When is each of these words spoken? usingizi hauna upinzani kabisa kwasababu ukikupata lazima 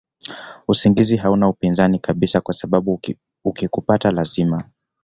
usingizi 0.67 1.17
hauna 1.17 1.49
upinzani 1.49 1.99
kabisa 1.99 2.41
kwasababu 2.41 2.99
ukikupata 3.45 4.11
lazima 4.11 4.63